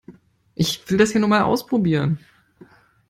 [0.55, 2.17] Ich will das hier nur mal ausprobieren.